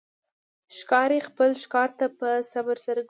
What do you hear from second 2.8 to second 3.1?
سره ګوري.